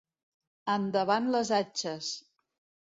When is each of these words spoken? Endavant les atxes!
Endavant 0.77 1.31
les 1.37 1.55
atxes! 1.61 2.13